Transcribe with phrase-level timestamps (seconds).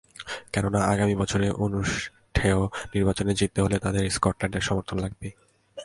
[0.53, 2.59] কেননা, আগামী বছরে অনুষ্ঠেয়
[2.95, 5.31] নির্বাচনে জিততে হলে তাঁদের স্কটল্যান্ডের সমর্থন লাগবেই।